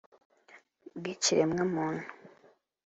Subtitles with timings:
[0.97, 2.03] bw’ikiremwamuntu